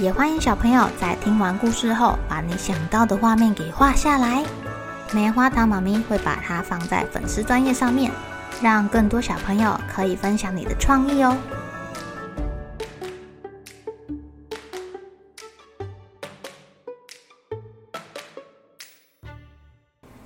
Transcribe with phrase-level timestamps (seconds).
[0.00, 4.44] 也欢迎小朋友在听完故事后，把你想到的画面给画下来。
[5.12, 8.10] 棉花糖妈咪会把它放在粉丝专页上面，
[8.60, 11.36] 让更多小朋友可以分享你的创意哦。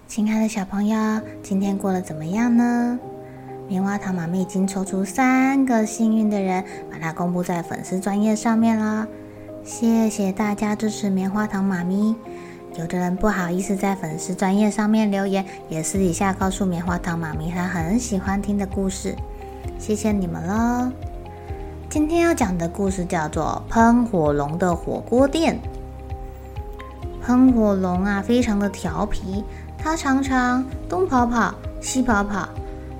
[0.06, 2.98] 亲爱的小朋友，今天过得怎么样呢？
[3.68, 9.06] 棉花糖妈咪已经抽出三个幸运的人，把它公布在粉丝专页上面了。
[9.68, 12.16] 谢谢大家支持棉花糖妈咪。
[12.78, 19.14] 有的人不好意思在粉丝专页上面留言，也私底下告诉棉花糖妈咪他很喜欢听的故事。
[19.78, 20.90] 谢谢你们喽！
[21.90, 25.60] 今天要讲的故事叫做《喷火龙的火锅店》。
[27.26, 29.44] 喷火龙啊，非常的调皮，
[29.76, 32.48] 它常常东跑跑，西跑跑，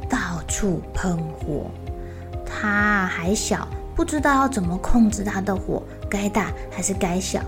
[0.06, 1.70] 到处喷火。
[2.44, 3.66] 它还小，
[3.96, 5.82] 不知道要怎么控制它的火。
[6.08, 7.40] 该大还是该小？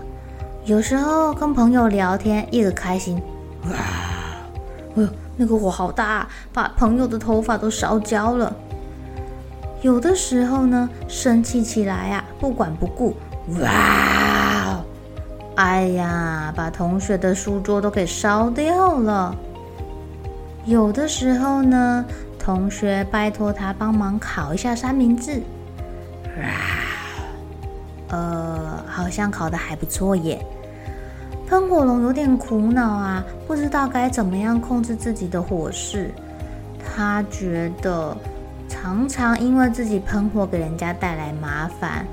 [0.63, 3.19] 有时候跟朋友聊天，一个开心，
[3.65, 3.71] 哇，
[4.95, 8.55] 哎呦，那个火好大，把朋友的头发都烧焦了。
[9.81, 13.15] 有的时候呢，生气起来呀，不管不顾，
[13.59, 14.83] 哇，
[15.55, 19.35] 哎呀，把同学的书桌都给烧掉了。
[20.65, 22.05] 有的时候呢，
[22.37, 25.41] 同学拜托他帮忙烤一下三明治，
[26.37, 26.43] 哇。
[28.09, 28.40] 呃，
[29.11, 30.43] 像烤得还不错耶。
[31.47, 36.09] 喷火龙有点苦恼啊，不知道该怎么样控制自己的火势。
[36.79, 38.15] 他觉得
[38.69, 42.05] 常常因为自己喷火给人家带来麻烦，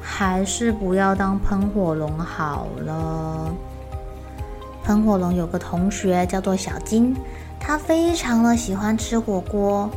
[0.00, 3.54] 还是不要当喷火龙好了。
[4.84, 7.14] 喷火龙有个同学叫做小金，
[7.60, 9.90] 他非常的喜欢吃火锅。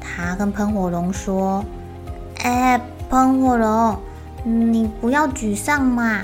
[0.00, 1.64] 他跟喷火龙说
[2.42, 3.96] ：“哎，喷火龙。”
[4.48, 6.22] 你不要沮丧嘛，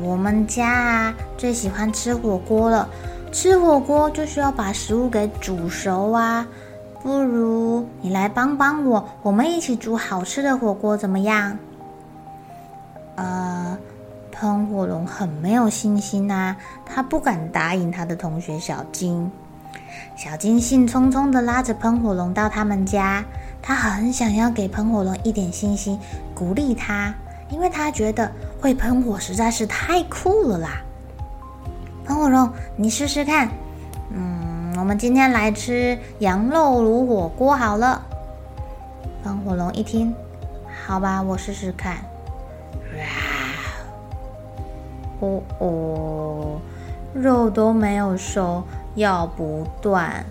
[0.00, 2.88] 我们家啊最喜欢吃火锅了。
[3.32, 6.46] 吃火锅就需要把食物给煮熟啊，
[7.02, 11.58] 不如你来帮帮我，我们一起煮好吃的火锅怎么样？
[13.16, 13.76] 呃，
[14.30, 16.54] 喷火龙很没有信心呐，
[16.86, 19.28] 他不敢答应他的同学小金。
[20.16, 23.24] 小金兴冲冲的拉着喷火龙到他们家，
[23.60, 25.98] 他很想要给喷火龙一点信心，
[26.36, 27.12] 鼓励他。
[27.50, 30.82] 因为他觉得会喷火实在是太酷了啦！
[32.04, 33.48] 喷火龙，你试试看。
[34.10, 38.02] 嗯，我们今天来吃羊肉炉火锅好了。
[39.22, 40.14] 喷火龙一听，
[40.86, 41.96] 好吧，我试试看。
[42.96, 43.04] 哇
[45.20, 46.60] 哦哦，
[47.12, 48.62] 肉都没有熟，
[48.94, 50.24] 咬不断。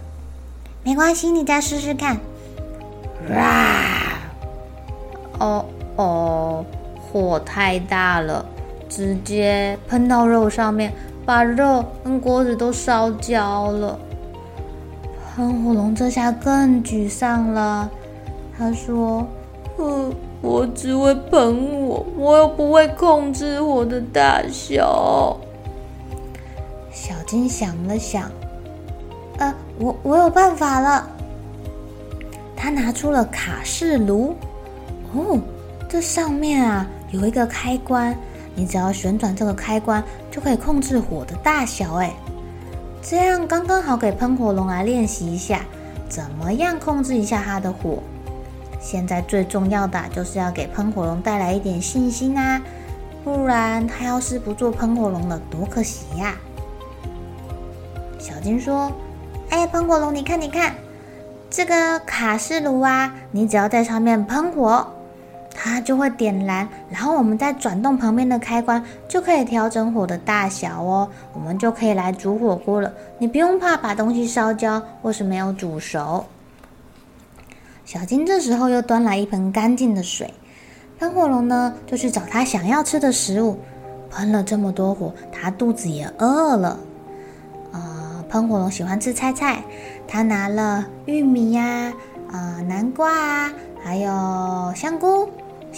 [0.84, 2.18] 没关系，你再试试看。
[3.30, 3.84] 哇
[5.40, 5.66] 哦
[5.98, 6.47] 哦。
[7.22, 8.46] 火太大了，
[8.90, 10.92] 直接喷到肉上面，
[11.26, 14.00] 把肉跟锅子都烧焦了。
[15.36, 17.90] 喷火龙这下更沮丧了，
[18.58, 19.26] 他说
[19.78, 20.12] ：“嗯，
[20.42, 21.56] 我只会喷
[21.88, 25.38] 火，我又不会控制火的大小。”
[26.92, 28.32] 小金想了想，
[29.38, 31.08] 呃，我我有办法了。
[32.56, 34.34] 他拿出了卡式炉，
[35.14, 35.40] 哦，
[35.88, 36.88] 这上面啊。
[37.12, 38.16] 有一个开关，
[38.56, 41.96] 你只要旋转这个开关，就可以控制火的大小。
[41.96, 42.14] 哎，
[43.02, 45.62] 这样刚刚好给喷火龙来练习一下，
[46.10, 48.04] 怎么样控制一下它的火。
[48.80, 52.62] 现在最重要的就是要给喷火龙带来一点信心啊，
[53.24, 56.36] 不然它要是不做喷火龙了，多可惜呀！
[58.20, 58.92] 小金说
[59.50, 60.76] ：“哎，喷火龙，你看，你看，
[61.50, 64.86] 这个卡式炉啊，你只要在上面喷火。”
[65.60, 71.10] 它就会点燃，然后我们再转动旁边的开关，就可以调整火的大小哦。
[71.34, 72.94] 我们就可以来煮火锅了。
[73.18, 76.24] 你不用怕把东西烧焦或是没有煮熟。
[77.84, 80.32] 小金这时候又端来一盆干净的水，
[81.00, 83.58] 喷火龙呢就去找他想要吃的食物。
[84.12, 86.80] 喷了这么多火，他肚子也饿了。
[87.72, 89.64] 呃，喷火龙喜欢吃菜菜，
[90.08, 91.92] 他拿了玉米呀、
[92.32, 93.52] 啊、南瓜啊，
[93.84, 95.28] 还有香菇。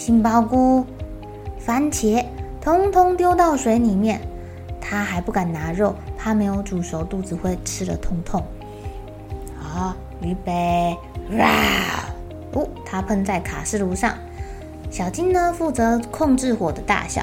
[0.00, 0.86] 杏鲍菇，
[1.58, 2.24] 番茄，
[2.58, 4.18] 通通丢到水里面。
[4.80, 8.42] 他还不敢拿肉，怕没有煮熟，肚子会吃得痛痛。
[9.58, 10.96] 好，预备，
[11.36, 11.50] 哇！
[12.54, 14.14] 哦，它喷在卡式炉上。
[14.90, 17.22] 小金呢，负责控制火的大小，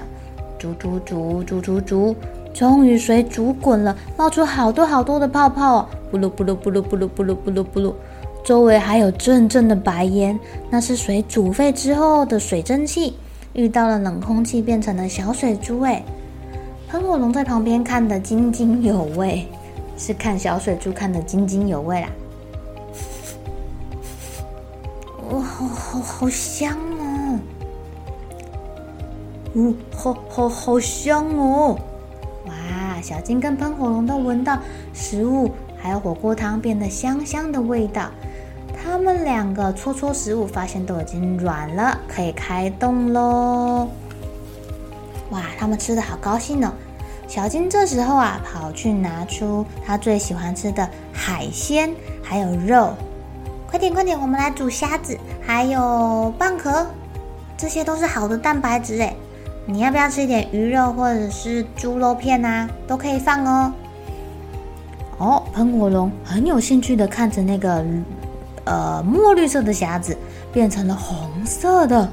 [0.60, 2.16] 煮煮煮煮煮煮，
[2.54, 5.90] 终于水煮滚了，冒出好多好多的泡泡哦！
[6.14, 7.94] 噗噜噗噜噗噜噗噜噗噜噗噜噗噜，
[8.48, 10.40] 周围还有阵阵的白烟，
[10.70, 13.18] 那是水煮沸之后的水蒸气，
[13.52, 16.02] 遇到了冷空气变成了小水珠诶。
[16.88, 19.46] 喷火龙在旁边看得津津有味，
[19.98, 22.08] 是看小水珠看得津津有味啦。
[25.30, 27.40] 哇，好好好香哦！
[29.56, 31.78] 呜，好好好香哦！
[32.46, 32.54] 哇，
[33.02, 34.58] 小金跟喷火龙都闻到
[34.94, 38.10] 食物还有火锅汤变得香香的味道。
[38.88, 43.90] 他们两个搓搓食物，发现都已经软了，可以开动喽。
[45.30, 46.72] 哇，他们吃得好高兴哦！
[47.28, 51.94] 小金这时候啊，跑去拿出他最喜欢吃的海鲜，
[52.24, 52.94] 还有肉。
[53.70, 56.88] 快点，快点，我们来煮虾子，还有蚌壳，
[57.58, 59.14] 这些都是好的蛋白质诶。
[59.66, 62.70] 你要不要吃一点鱼肉或者是猪肉片啊？
[62.88, 63.74] 都可以放哦。
[65.18, 67.84] 哦，喷火龙很有兴趣的看着那个
[68.68, 70.18] 呃墨绿色的虾子
[70.52, 72.12] 变成了红色的。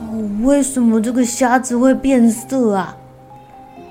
[0.00, 2.96] 哦，为什么这个虾子会变色啊？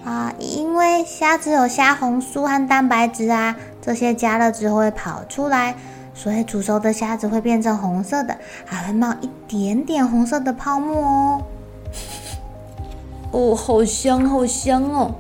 [0.04, 5.76] 啊，因为虾子有虾红素和蛋白质啊，这些加热之后会跑出来，
[6.14, 11.42] 所以煮熟的虾子会变成红色的，还会冒一点点红色的泡沫哦。
[13.32, 15.12] 哦，好香，好香哦！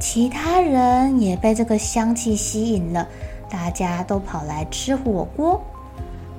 [0.00, 3.06] 其他人也被这个香气吸引了，
[3.50, 5.60] 大家都跑来吃火锅。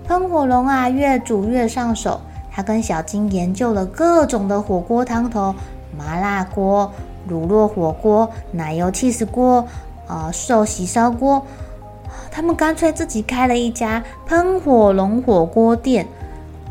[0.07, 2.19] 喷火龙啊，越煮越上手。
[2.53, 5.55] 他跟小金研究了各种的火锅汤头，
[5.97, 6.91] 麻辣锅、
[7.27, 9.65] 乳酪火锅、奶油起司锅、
[10.07, 11.45] 啊、寿喜烧锅。
[12.29, 16.05] 他们干脆自己开了一家喷火龙火锅店。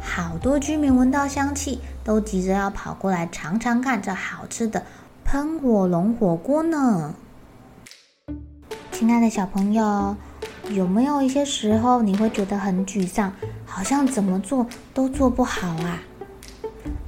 [0.00, 4.82] 好多居民闻到香气，都急着要跑过来尝尝看这好吃的
[5.24, 7.14] 喷火龙火锅呢。
[8.92, 10.14] 亲爱的小朋友。
[10.68, 13.32] 有没有一些时候你会觉得很沮丧，
[13.64, 15.98] 好像怎么做都做不好啊？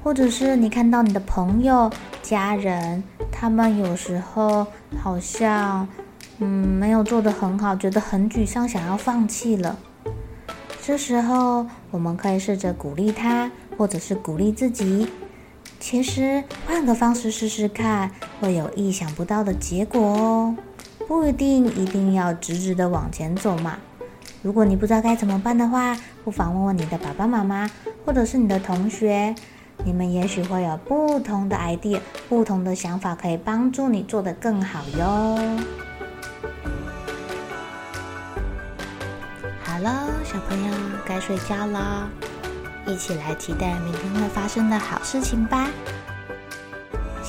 [0.03, 1.91] 或者是你看到你的朋友、
[2.23, 4.67] 家人，他们有时候
[4.99, 5.87] 好像
[6.39, 9.79] 嗯没有做得很好，觉得很沮丧，想要放弃了。
[10.85, 15.07] 这时候我们可以试着鼓励他，或者是鼓励自己。
[15.79, 18.11] 其实换个方式试试看，
[18.41, 20.57] 会有意想不到的结果哦。
[21.07, 23.79] 不一定一定要直直的往前走嘛。
[24.43, 27.71] 如果你不知道该怎么办的话，不妨问问你的爸爸妈妈，
[28.05, 29.35] 或者是你的同学，
[29.85, 35.39] 你们也许会有不同的 idea，不同的想法，可以帮助你做得更好哟。
[39.63, 40.75] 好了，小朋友
[41.07, 42.09] 该睡觉了，
[42.87, 45.69] 一起来期待明天会发生的好事情吧。